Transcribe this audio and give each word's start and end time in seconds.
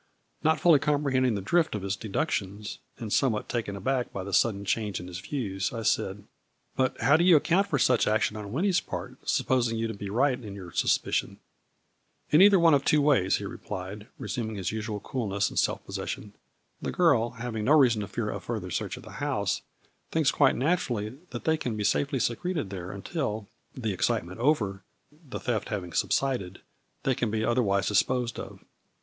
Not 0.43 0.59
fully 0.59 0.79
comprehending 0.79 1.35
the 1.35 1.41
drift 1.43 1.75
of 1.75 1.83
his 1.83 1.95
deductions, 1.95 2.79
and 2.97 3.13
somewhat 3.13 3.47
taken 3.47 3.75
aback 3.75 4.11
by 4.11 4.23
the 4.23 4.33
sudden 4.33 4.65
change 4.65 4.99
in 4.99 5.05
his 5.05 5.19
views, 5.19 5.71
I 5.71 5.83
said:" 5.83 6.23
But 6.75 6.99
how 7.01 7.17
do 7.17 7.23
you 7.23 7.35
account 7.37 7.67
for 7.67 7.77
such 7.77 8.07
action 8.07 8.35
on 8.35 8.51
Winnie's 8.51 8.79
part, 8.81 9.29
supposing 9.29 9.77
you 9.77 9.87
to 9.87 9.93
be 9.93 10.09
right 10.09 10.43
in 10.43 10.55
your 10.55 10.71
suspicion?" 10.71 11.37
"In 12.31 12.41
either 12.41 12.57
one 12.59 12.73
of 12.73 12.83
two 12.83 12.99
ways," 12.99 13.37
he 13.37 13.45
replied, 13.45 14.07
re 14.17 14.27
suming 14.27 14.57
his 14.57 14.71
usual 14.71 14.99
coolness 14.99 15.51
and 15.51 15.59
self 15.59 15.85
possession." 15.85 16.33
The 16.81 16.91
girl, 16.91 17.33
having 17.37 17.65
no 17.65 17.73
reason 17.73 18.01
to 18.01 18.07
fear 18.07 18.31
a 18.31 18.39
further 18.39 18.71
search 18.71 18.97
at 18.97 19.03
the 19.03 19.11
house, 19.21 19.61
thinks 20.09 20.31
quite 20.31 20.55
naturally 20.55 21.09
that 21.29 21.43
they 21.43 21.57
can 21.57 21.77
be 21.77 21.83
safely 21.83 22.17
secreted 22.19 22.71
there 22.71 22.91
until, 22.91 23.45
the 23.75 23.93
ex 23.93 24.07
8$ 24.07 24.17
A 24.17 24.19
FL 24.21 24.21
UBli 24.21 24.21
T 24.21 24.21
IN 24.21 24.25
DIAMONDS. 24.25 24.39
citement 24.39 24.39
over, 24.39 24.83
the 25.29 25.39
theft 25.39 25.69
having 25.69 25.93
subsided, 25.93 26.61
they 27.03 27.13
can 27.13 27.29
be 27.29 27.45
otherwise 27.45 27.87
disposed 27.87 28.39
of. 28.39 28.65